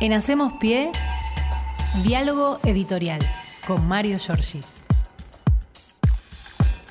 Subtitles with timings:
[0.00, 0.92] En Hacemos Pie,
[2.02, 3.20] diálogo editorial
[3.66, 4.60] con Mario Giorgi.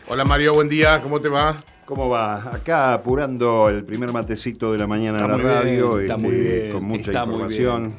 [0.08, 1.64] Hola Mario, buen día, ¿cómo te va?
[1.86, 2.54] ¿Cómo va?
[2.54, 6.72] Acá apurando el primer matecito de la mañana en la radio, está este, muy bien,
[6.72, 7.96] con mucha está muy información.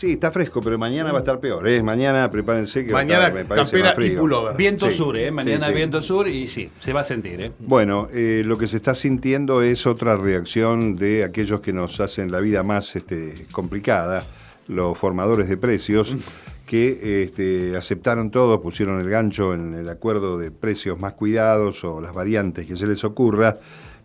[0.00, 1.68] Sí, está fresco, pero mañana va a estar peor.
[1.68, 1.82] ¿eh?
[1.82, 4.12] Mañana prepárense que Mañana va a estar, me parece campera más frío.
[4.14, 4.56] y pullover.
[4.56, 5.30] Viento Sí, sur, ¿eh?
[5.30, 5.76] Mañana sí, sí.
[5.76, 7.52] viento sur y sí, se va a sentir, ¿eh?
[7.58, 12.32] Bueno, eh, lo que se está sintiendo es otra reacción de aquellos que nos hacen
[12.32, 14.24] la vida más este, complicada,
[14.68, 16.16] los formadores de precios,
[16.64, 22.00] que este, aceptaron todo, pusieron el gancho en el acuerdo de precios más cuidados o
[22.00, 23.58] las variantes que se les ocurra,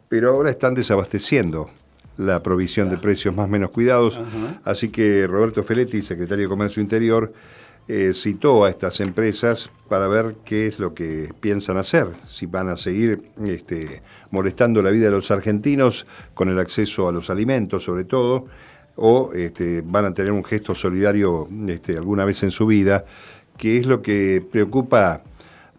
[0.10, 1.70] pero ahora están desabasteciendo
[2.18, 4.20] la provisión de precios más menos cuidados.
[4.64, 7.34] Así que Roberto Feletti, secretario de Comercio Interior,
[7.88, 12.68] eh, citó a estas empresas para ver qué es lo que piensan hacer, si van
[12.70, 14.02] a seguir este,
[14.32, 18.48] molestando la vida de los argentinos con el acceso a los alimentos sobre todo,
[18.96, 23.06] o este, van a tener un gesto solidario este, alguna vez en su vida,
[23.56, 25.22] que es lo que preocupa,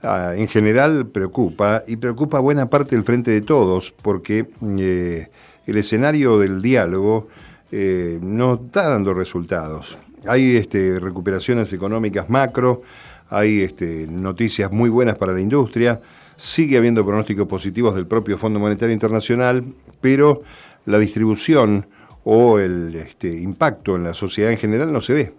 [0.05, 4.49] ah, en general preocupa, y preocupa a buena parte del Frente de Todos, porque
[4.79, 5.27] eh,
[5.67, 7.29] el escenario del diálogo
[7.73, 9.97] eh, no está dando resultados.
[10.27, 12.83] Hay este, recuperaciones económicas macro,
[13.29, 16.01] hay este, noticias muy buenas para la industria,
[16.37, 19.65] sigue habiendo pronósticos positivos del propio Fondo Monetario Internacional,
[20.01, 20.43] pero
[20.85, 21.87] la distribución
[22.25, 25.35] o el este, impacto en la sociedad en general no se ve.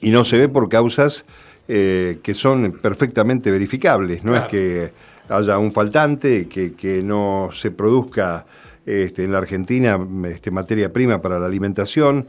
[0.00, 1.24] Y no se ve por causas
[1.66, 4.24] eh, que son perfectamente verificables.
[4.24, 4.46] No Claro.
[4.46, 4.92] es que
[5.28, 8.46] haya un faltante, que, que no se produzca
[8.88, 12.26] este, en la Argentina este, materia prima para la alimentación.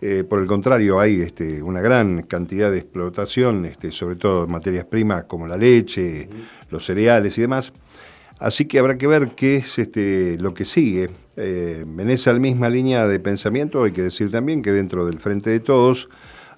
[0.00, 4.50] Eh, por el contrario, hay este, una gran cantidad de explotación, este, sobre todo en
[4.50, 6.28] materias primas como la leche,
[6.68, 7.72] los cereales y demás.
[8.40, 11.10] Así que habrá que ver qué es este, lo que sigue.
[11.36, 15.50] Eh, en esa misma línea de pensamiento hay que decir también que dentro del Frente
[15.50, 16.08] de Todos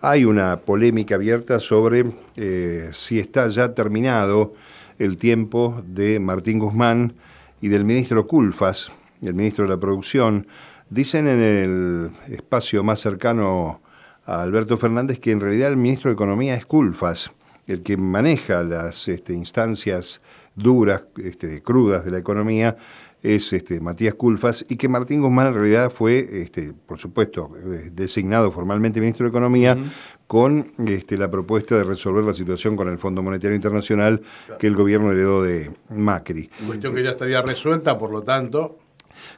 [0.01, 4.55] hay una polémica abierta sobre eh, si está ya terminado
[4.99, 7.15] el tiempo de Martín Guzmán
[7.61, 8.91] y del ministro Culfas,
[9.23, 10.47] el ministro de la Producción.
[10.91, 13.81] Dicen en el espacio más cercano
[14.27, 17.33] a Alberto Fernández que en realidad el ministro de Economía es Culfas,
[17.67, 20.21] el que maneja las este, instancias
[20.55, 22.77] duras, este, crudas de la economía,
[23.23, 27.91] es este, Matías Culfas, y que Martín Guzmán en realidad fue, este, por supuesto, eh,
[27.93, 29.79] designado formalmente ministro de Economía
[30.27, 34.23] con este, la propuesta de resolver la situación con el Fondo Monetario Internacional
[34.59, 36.51] que el gobierno heredó de Macri.
[36.67, 38.79] Cuestión que ya estaría resuelta, por lo tanto,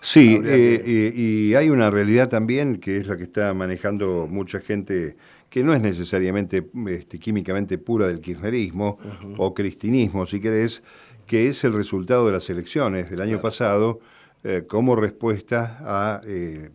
[0.00, 4.26] Sí, eh, que- eh, y hay una realidad también que es la que está manejando
[4.30, 5.16] mucha gente
[5.50, 8.98] que no es necesariamente este, químicamente pura del kirchnerismo
[9.38, 10.82] o cristinismo, si querés,
[11.26, 14.00] que es el resultado de las elecciones del año pasado
[14.42, 16.68] eh, como respuesta a eh,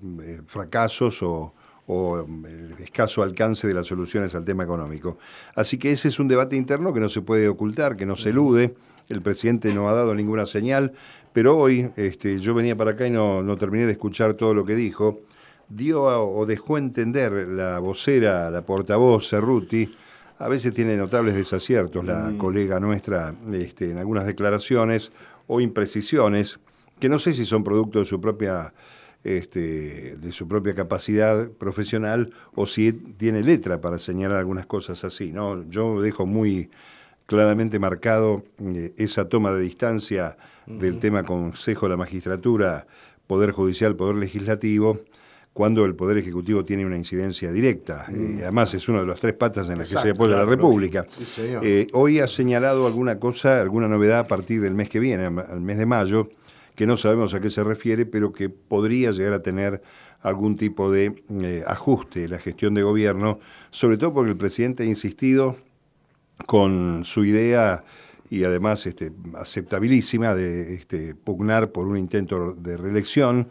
[0.47, 1.53] fracasos o,
[1.87, 5.17] o, el escaso alcance de las soluciones al tema económico.
[5.55, 8.29] Así que ese es un debate interno que no se puede ocultar, que no se
[8.29, 8.75] elude.
[9.09, 10.93] El presidente no ha dado ninguna señal,
[11.33, 14.65] pero hoy este, yo venía para acá y no, no terminé de escuchar todo lo
[14.65, 15.21] que dijo.
[15.69, 19.95] Dio a- o dejó entender la vocera, la portavoz Cerruti,
[20.39, 25.11] a veces tiene notables desaciertos la colega nuestra este, en algunas declaraciones
[25.47, 26.59] o imprecisiones,
[26.99, 28.73] que no sé si son producto de su propia
[29.23, 35.33] este, de su propia capacidad profesional o si tiene letra para señalar algunas cosas así.
[35.33, 35.69] ¿no?
[35.69, 36.69] Yo dejo muy
[37.29, 40.35] claramente marcado eh, esa toma de distancia
[40.65, 42.87] del tema Consejo de la Magistratura,
[43.27, 45.01] Poder Judicial, Poder Legislativo,
[45.53, 48.07] cuando el Poder Ejecutivo tiene una incidencia directa.
[48.11, 51.03] Eh, además, es una de las tres patas en las que se apoya la República.
[51.03, 51.23] lógico.
[51.23, 51.63] Sí, señor.
[51.63, 55.61] Eh, hoy ha señalado alguna cosa, alguna novedad a partir del mes que viene, al
[55.61, 56.29] mes de mayo,
[56.73, 59.83] que no sabemos a qué se refiere, pero que podría llegar a tener
[60.21, 61.13] algún tipo de
[61.67, 63.39] ajuste en la gestión de gobierno,
[63.69, 65.57] sobre todo porque el presidente ha insistido
[66.45, 67.83] con su idea
[68.29, 73.49] y además este, aceptabilísima de este, pugnar por un intento de reelección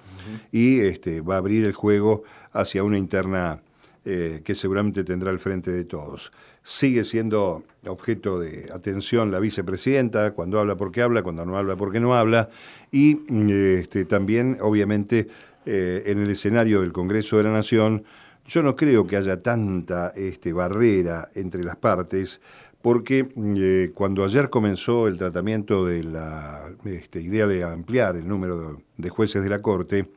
[0.52, 2.22] y este, va a abrir el juego
[2.52, 3.60] hacia una interna
[4.04, 6.32] eh, que seguramente tendrá el frente de todos.
[6.62, 11.98] Sigue siendo objeto de atención la vicepresidenta, cuando habla porque habla, cuando no habla porque
[11.98, 12.48] no habla,
[12.92, 13.16] y
[14.06, 15.28] también, obviamente,
[15.66, 18.04] eh, en el escenario del Congreso de la Nación,
[18.46, 20.12] yo no creo que haya tanta
[20.54, 22.40] barrera entre las partes,
[22.88, 28.58] porque eh, cuando ayer comenzó el tratamiento de la este, idea de ampliar el número
[28.58, 30.08] de, de jueces de la Corte,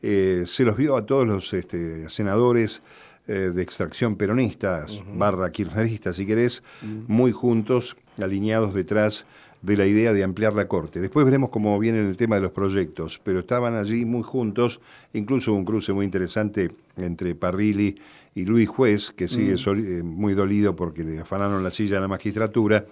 [0.00, 2.82] eh, se los vio a todos los este, senadores
[3.28, 6.62] eh, de extracción peronistas, barra kirchneristas, si querés,
[7.06, 9.26] muy juntos, alineados detrás
[9.60, 11.00] de la idea de ampliar la Corte.
[11.00, 14.80] Después veremos cómo viene el tema de los proyectos, pero estaban allí muy juntos,
[15.12, 17.96] incluso un cruce muy interesante entre Parrilli
[18.36, 22.06] y Luis Juez, que sigue eh, muy dolido porque le afanaron la silla a la
[22.06, 22.84] magistratura.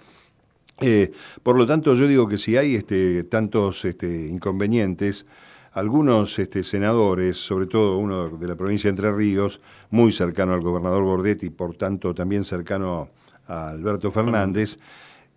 [0.80, 1.12] Eh,
[1.42, 5.26] por lo tanto, yo digo que si hay este, tantos este, inconvenientes,
[5.72, 9.60] algunos este, senadores, sobre todo uno de la provincia de Entre Ríos,
[9.90, 13.10] muy cercano al gobernador Bordetti, por tanto también cercano
[13.46, 14.78] a Alberto Fernández,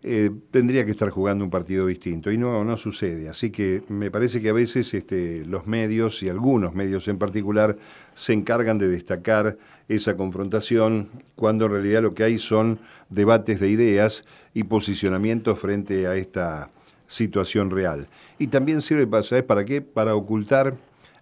[0.04, 3.28] eh, tendría que estar jugando un partido distinto y no, no sucede.
[3.28, 7.78] Así que me parece que a veces este, los medios y algunos medios en particular
[8.14, 9.58] se encargan de destacar
[9.88, 12.80] esa confrontación cuando en realidad lo que hay son
[13.10, 16.72] debates de ideas y posicionamientos frente a esta
[17.08, 18.08] situación real.
[18.38, 19.82] Y también sirve para, ¿sabes para qué?
[19.82, 20.76] Para ocultar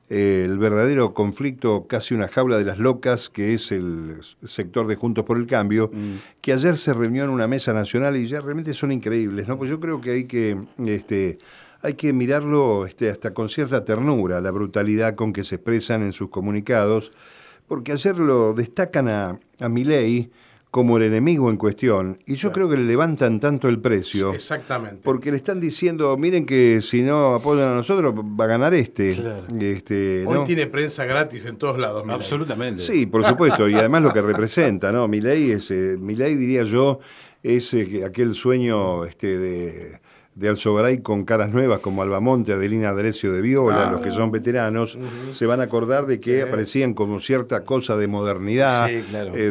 [0.08, 4.96] eh, el verdadero conflicto, casi una jaula de las locas, que es el sector de
[4.96, 6.42] Juntos por el Cambio, mm.
[6.42, 9.58] que ayer se reunió en una mesa nacional y ya realmente son increíbles, ¿no?
[9.58, 11.40] Pues yo creo que hay que, este,
[11.82, 16.14] hay que mirarlo este, hasta con cierta ternura, la brutalidad con que se expresan en
[16.14, 17.12] sus comunicados,
[17.68, 20.30] porque ayer lo destacan a, a Milei,
[20.76, 22.18] como el enemigo en cuestión.
[22.26, 24.34] Y yo creo que le levantan tanto el precio.
[24.34, 25.00] Exactamente.
[25.06, 29.12] Porque le están diciendo, miren que si no apoyan a nosotros, va a ganar este.
[29.58, 32.04] este Hoy tiene prensa gratis en todos lados.
[32.10, 32.82] Absolutamente.
[32.82, 33.70] Sí, por supuesto.
[33.70, 35.08] y además lo que representa, ¿no?
[35.08, 37.00] Mi ley es, eh, mi ley diría yo,
[37.42, 40.02] es eh, aquel sueño este, de
[40.36, 43.92] de Alzogaray con caras nuevas como Albamonte, Adelina Adrecio de Viola, ah.
[43.92, 44.98] los que son veteranos,
[45.32, 49.02] se van a acordar de que aparecían como cierta cosa de modernidad, eh,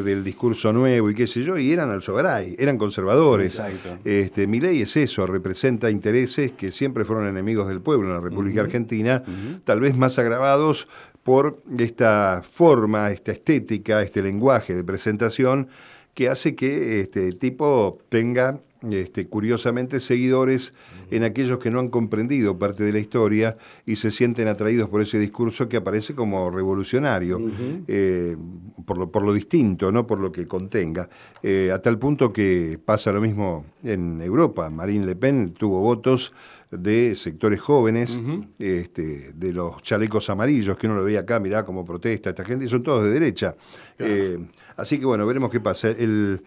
[0.03, 3.63] del discurso nuevo y qué sé yo, y eran Alzogaray, eran conservadores.
[4.05, 8.21] Este, mi ley es eso, representa intereses que siempre fueron enemigos del pueblo en la
[8.21, 9.23] República Argentina,
[9.65, 10.87] tal vez más agravados
[11.23, 15.69] por esta forma, esta estética, este lenguaje de presentación
[16.13, 18.61] que hace que este, tipo tenga
[18.91, 20.73] este, curiosamente, seguidores
[21.11, 25.03] en aquellos que no han comprendido parte de la historia y se sienten atraídos por
[25.03, 27.41] ese discurso que aparece como revolucionario,
[27.87, 28.37] eh,
[28.85, 31.09] por, lo, por, lo, distinto, no por lo que contenga.
[31.43, 34.71] Eh, a tal punto que pasa lo mismo en Europa.
[34.71, 36.33] Marine Le Pen tuvo votos
[36.71, 38.19] de sectores jóvenes,
[38.59, 42.65] este, de los chalecos amarillos, que uno lo veía acá, mirá cómo protesta esta gente,
[42.65, 43.55] y son todos de derecha.
[43.99, 44.39] Eh,
[44.77, 45.89] así que bueno, veremos qué pasa.
[45.89, 46.41] El,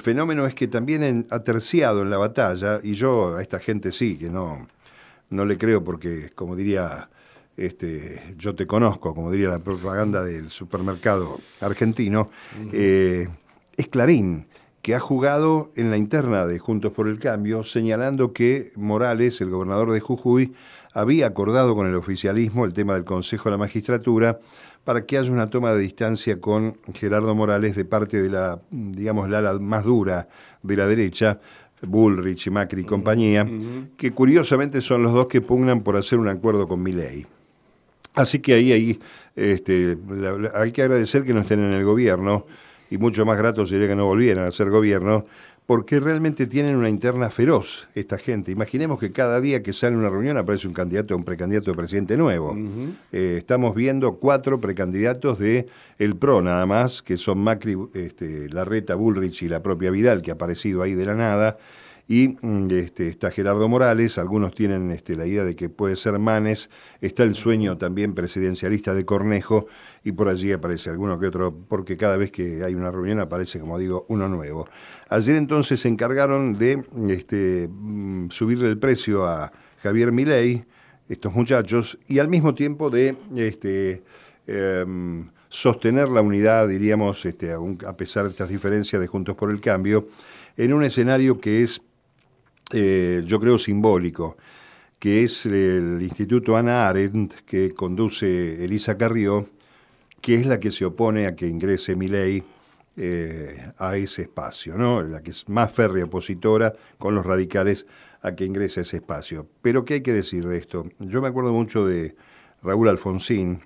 [0.00, 4.16] fenómeno es que también ha terciado en la batalla, y yo a esta gente sí,
[4.16, 4.66] que no,
[5.30, 7.08] no le creo porque, como diría,
[7.56, 12.30] este, yo te conozco, como diría la propaganda del supermercado argentino,
[12.72, 13.28] eh,
[13.76, 14.46] es Clarín
[14.82, 19.50] que ha jugado en la interna de Juntos por el Cambio, señalando que Morales, el
[19.50, 20.54] gobernador de Jujuy,
[20.92, 24.40] había acordado con el oficialismo el tema del Consejo de la Magistratura
[24.84, 29.28] para que haya una toma de distancia con Gerardo Morales de parte de la, digamos,
[29.28, 30.28] la más dura
[30.62, 31.38] de la derecha,
[31.82, 33.48] Bullrich Macri y compañía,
[33.96, 37.26] que curiosamente son los dos que pugnan por hacer un acuerdo con Milei.
[38.14, 38.98] Así que ahí, ahí
[39.36, 39.96] este,
[40.54, 42.46] hay que agradecer que no estén en el gobierno
[42.90, 45.24] y mucho más grato sería que no volvieran a ser gobierno,
[45.66, 48.50] porque realmente tienen una interna feroz esta gente.
[48.50, 51.76] Imaginemos que cada día que sale una reunión aparece un candidato o un precandidato de
[51.76, 52.56] presidente nuevo.
[53.12, 55.68] Eh, estamos viendo cuatro precandidatos de
[55.98, 60.32] el PRO nada más, que son Macri, este, Larreta, Bullrich y la propia Vidal, que
[60.32, 61.58] ha aparecido ahí de la nada.
[62.08, 66.18] Y mm, este, está Gerardo Morales, algunos tienen este, la idea de que puede ser
[66.18, 66.70] Manes,
[67.00, 69.66] está el sueño también presidencialista de Cornejo,
[70.04, 73.60] y por allí aparece alguno que otro, porque cada vez que hay una reunión aparece,
[73.60, 74.68] como digo, uno nuevo.
[75.08, 80.64] Ayer entonces se encargaron de este, mm, subirle el precio a Javier Milei,
[81.08, 84.02] estos muchachos, y al mismo tiempo de este,
[84.46, 89.60] em, sostener la unidad, diríamos, este, a pesar de estas diferencias de Juntos por el
[89.60, 90.08] Cambio,
[90.56, 91.82] en un escenario que es,
[92.72, 94.36] eh, yo creo, simbólico
[95.02, 99.48] que es el Instituto Ana Arendt, que conduce Elisa Carrió,
[100.20, 102.44] que es la que se opone a que ingrese mi ley
[102.96, 105.02] eh, a ese espacio, ¿no?
[105.02, 107.84] la que es más férrea opositora con los radicales
[108.22, 109.48] a que ingrese a ese espacio.
[109.60, 110.86] Pero ¿qué hay que decir de esto?
[111.00, 112.14] Yo me acuerdo mucho de
[112.62, 113.60] Raúl Alfonsín,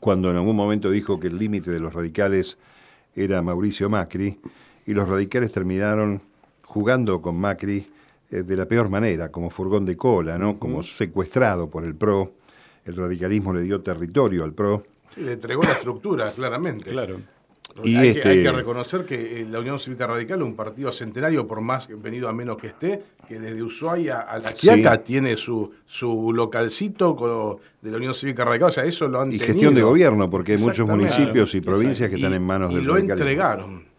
[0.00, 2.58] cuando en algún momento dijo que el límite de los radicales
[3.14, 4.38] era Mauricio Macri,
[4.84, 6.20] y los radicales terminaron
[6.70, 7.86] jugando con Macri
[8.30, 10.58] eh, de la peor manera, como furgón de cola, ¿no?
[10.58, 12.32] como secuestrado por el PRO.
[12.84, 14.84] El radicalismo le dio territorio al PRO
[15.16, 16.90] le entregó la estructura, claramente.
[16.90, 17.20] Claro.
[17.84, 21.46] Y hay, que, este reconocer que eh, la Unión Cívica Radical es un partido centenario,
[21.46, 25.72] por más venido a menos que esté, que desde Ushuaia a La Quiaca tiene su,
[25.86, 28.70] su localcito de la Unión Cívica Radical.
[28.70, 32.10] O sea, eso lo han Y gestión de gobierno, porque hay muchos municipios y provincias
[32.10, 33.89] que están en manos y del lo entregaron.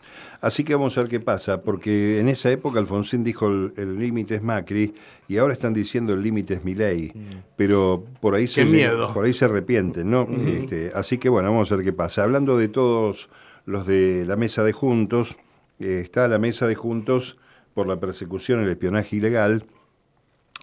[0.42, 4.36] Así que vamos a ver qué pasa, porque en esa época Alfonsín dijo el límite
[4.36, 4.96] es Macri
[5.28, 7.44] y ahora están diciendo el límite es Milei, mm.
[7.56, 9.14] pero por ahí, se, miedo.
[9.14, 10.28] por ahí se arrepienten, ¿no?
[10.48, 12.24] Este, así que bueno, vamos a ver qué pasa.
[12.24, 13.30] Hablando de todos
[13.66, 15.38] los de la mesa de Juntos,
[15.80, 17.38] eh, está la mesa de Juntos
[17.76, 19.66] por la persecución, el espionaje ilegal,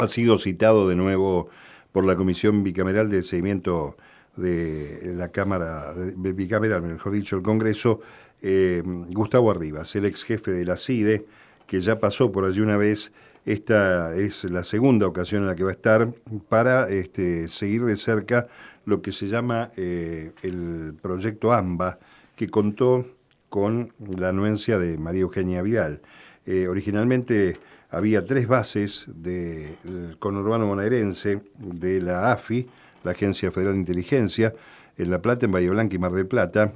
[0.01, 1.51] ha sido citado de nuevo
[1.93, 3.97] por la Comisión Bicameral de Seguimiento
[4.39, 8.01] de la Cámara, bicameral, mejor dicho, el Congreso,
[8.41, 11.27] eh, Gustavo Arribas, el ex jefe de la CIDE,
[11.67, 13.13] que ya pasó por allí una vez.
[13.45, 16.13] Esta es la segunda ocasión en la que va a estar
[16.49, 18.47] para este, seguir de cerca
[18.85, 21.99] lo que se llama eh, el proyecto AMBA,
[22.37, 23.07] que contó
[23.49, 26.03] con la anuencia de María Eugenia Vidal.
[26.47, 27.59] Eh, originalmente
[27.91, 32.69] había tres bases del conurbano bonaerense de la AFI,
[33.05, 34.55] la Agencia Federal de Inteligencia,
[34.97, 36.73] en La Plata, en Bahía Blanca y Mar del Plata,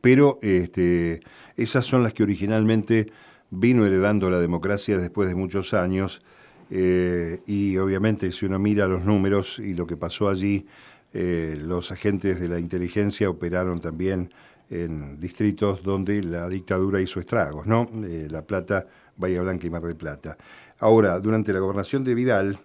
[0.00, 1.20] pero este,
[1.56, 3.10] esas son las que originalmente
[3.50, 6.22] vino heredando la democracia después de muchos años
[6.70, 10.66] eh, y obviamente si uno mira los números y lo que pasó allí,
[11.12, 14.32] eh, los agentes de la inteligencia operaron también
[14.68, 17.88] en distritos donde la dictadura hizo estragos, ¿no?
[18.04, 20.36] Eh, la Plata, Bahía Blanca y Mar del Plata.
[20.78, 22.58] Ahora, durante la gobernación de Vidal,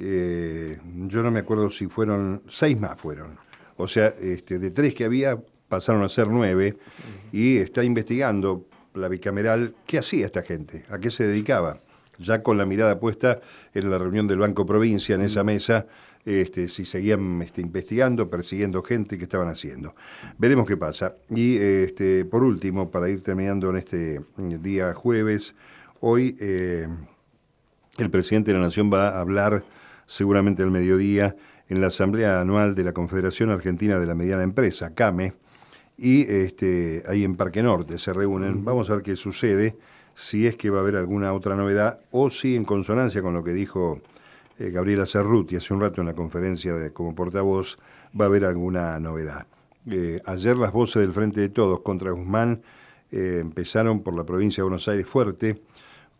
[0.00, 3.38] yo no me acuerdo si fueron, seis más fueron.
[3.76, 5.38] O sea, este, de tres que había,
[5.68, 6.76] pasaron a ser nueve,
[7.32, 11.80] y está investigando la bicameral qué hacía esta gente, a qué se dedicaba.
[12.18, 13.40] Ya con la mirada puesta
[13.72, 15.86] en la reunión del Banco Provincia, en esa mesa,
[16.24, 19.94] este, si seguían este, investigando, persiguiendo gente, qué estaban haciendo.
[20.36, 21.16] Veremos qué pasa.
[21.30, 25.54] Y este, por último, para ir terminando en este día jueves,
[26.00, 26.86] hoy eh,
[27.96, 29.64] el presidente de la Nación va a hablar
[30.10, 31.36] seguramente al mediodía
[31.68, 35.34] en la Asamblea Anual de la Confederación Argentina de la Mediana Empresa, CAME,
[35.96, 38.64] y este, ahí en Parque Norte se reúnen.
[38.64, 39.76] Vamos a ver qué sucede,
[40.14, 43.44] si es que va a haber alguna otra novedad o si en consonancia con lo
[43.44, 44.00] que dijo
[44.58, 47.78] eh, Gabriela Cerruti hace un rato en la conferencia de, como portavoz,
[48.20, 49.46] va a haber alguna novedad.
[49.88, 52.62] Eh, ayer las voces del Frente de Todos contra Guzmán
[53.12, 55.62] eh, empezaron por la provincia de Buenos Aires fuerte,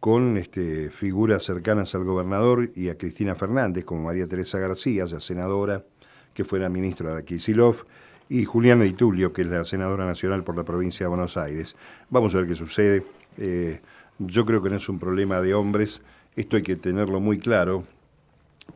[0.00, 5.20] con este, figuras cercanas al gobernador y a Cristina Fernández, como María Teresa García, ya
[5.20, 5.84] senadora,
[6.32, 7.84] que fue la ministra de Kisilov,
[8.30, 11.76] y Juliana Di Tulio, que es la senadora nacional por la provincia de Buenos Aires.
[12.08, 13.04] Vamos a ver qué sucede.
[13.36, 13.80] Eh,
[14.18, 16.00] yo creo que no es un problema de hombres,
[16.36, 17.84] esto hay que tenerlo muy claro,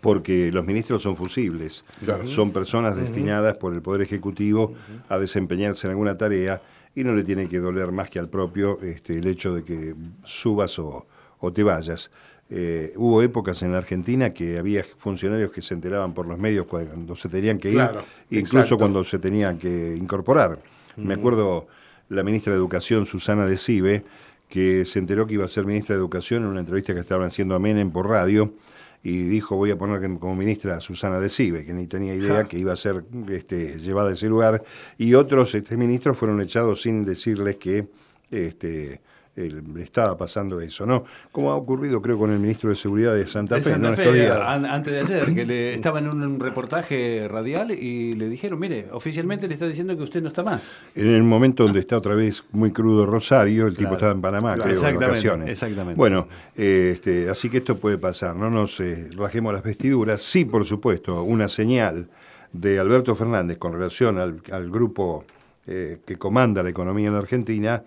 [0.00, 1.84] porque los ministros son fusibles,
[2.24, 4.74] son personas destinadas por el Poder Ejecutivo
[5.08, 6.60] a desempeñarse en alguna tarea
[6.94, 9.94] y no le tiene que doler más que al propio este, el hecho de que
[10.24, 11.06] subas o,
[11.44, 12.10] o te vayas.
[12.50, 16.66] Eh, hubo épocas en la Argentina que había funcionarios que se enteraban por los medios
[16.66, 17.90] cuando se tenían que ir,
[18.30, 20.58] incluso cuando se tenían que incorporar.
[20.96, 21.66] Me acuerdo
[22.08, 24.04] la ministra de Educación, Susana de Cibe,
[24.48, 27.26] que se enteró que iba a ser ministra de Educación en una entrevista que estaban
[27.26, 28.54] haciendo a Menem por radio,
[29.02, 32.44] y dijo voy a poner como ministra a Susana de Cibe, que ni tenía idea
[32.44, 34.62] que iba a ser este, llevada a ese lugar,
[34.96, 37.88] y otros este, ministros fueron echados sin decirles que
[38.30, 39.00] este,
[39.36, 41.04] le estaba pasando eso, ¿no?
[41.32, 43.88] Como ha ocurrido, creo, con el ministro de Seguridad de Santa Fe, ¿no?
[43.88, 49.48] antes de ayer, que le, estaba en un reportaje radial y le dijeron, mire, oficialmente
[49.48, 50.72] le está diciendo que usted no está más.
[50.94, 54.56] En el momento donde está otra vez muy crudo Rosario, el tipo estaba en Panamá,
[54.56, 55.48] creo, en vacaciones.
[55.48, 55.96] Exactamente.
[55.96, 60.22] Bueno, este, así que esto puede pasar, no nos eh, rajemos las vestiduras.
[60.22, 62.08] Sí, por supuesto, una señal
[62.52, 65.24] de Alberto Fernández con relación al, grupo
[65.66, 67.82] eh, que comanda la economía en la Argentina,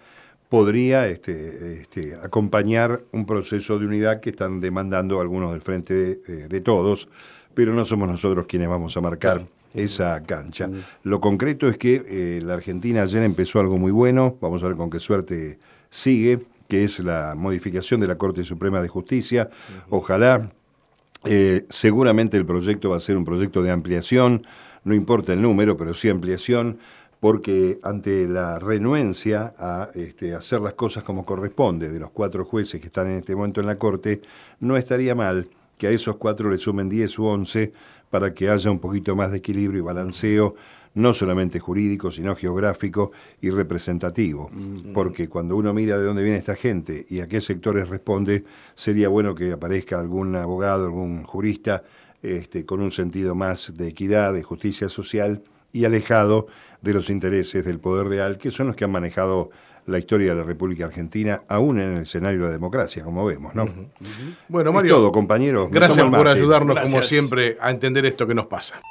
[0.50, 6.58] podría este, este, acompañar un proceso de unidad que están demandando algunos del frente de,
[6.58, 7.08] eh, todos,
[7.54, 10.70] pero no somos nosotros quienes vamos a marcar esa cancha.
[11.04, 14.78] Lo concreto es que eh, la Argentina ayer empezó algo muy bueno, vamos a ver
[14.78, 19.50] con qué suerte sigue, que es la modificación de la Corte Suprema de Justicia.
[19.90, 20.52] Ojalá,
[21.26, 24.46] eh, seguramente el proyecto va a ser un proyecto de ampliación,
[24.84, 26.80] no importa el número, pero sí ampliación
[27.20, 32.80] porque ante la renuencia a este, hacer las cosas como corresponde de los cuatro jueces
[32.80, 34.22] que están en este momento en la Corte,
[34.60, 37.74] no estaría mal que a esos cuatro le sumen 10 u 11
[38.10, 40.56] para que haya un poquito más de equilibrio y balanceo,
[40.94, 44.50] no solamente jurídico, sino geográfico y representativo.
[44.52, 44.94] Mm.
[44.94, 49.08] Porque cuando uno mira de dónde viene esta gente y a qué sectores responde, sería
[49.10, 51.84] bueno que aparezca algún abogado, algún jurista
[52.24, 55.44] este, con un sentido más de equidad, de justicia social
[55.78, 56.48] y alejado
[56.82, 59.52] de los intereses del poder real, que son los que han manejado
[59.86, 63.56] la historia de la República Argentina, aún en el escenario de la democracia, como vemos,
[63.56, 63.70] ¿no?
[64.50, 64.96] Bueno, Mario.
[64.96, 65.70] todo, compañero.
[65.72, 68.82] Gracias por ayudarnos, como siempre, a entender esto que nos pasa.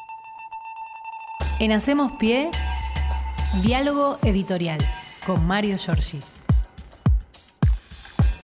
[1.59, 2.51] En Hacemos Pie,
[3.63, 4.79] diálogo editorial
[5.27, 6.21] con Mario Giorgi.